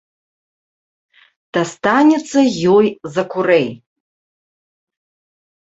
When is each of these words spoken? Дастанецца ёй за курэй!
Дастанецца 1.57 2.39
ёй 2.75 2.87
за 3.19 3.23
курэй! 3.35 3.69